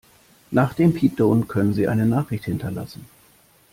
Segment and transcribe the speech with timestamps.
[0.49, 3.05] Nach dem Piepton können Sie eine Nachricht hinterlassen.